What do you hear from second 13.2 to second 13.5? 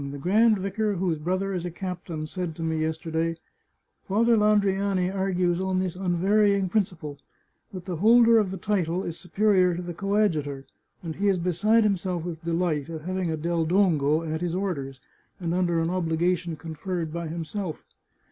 a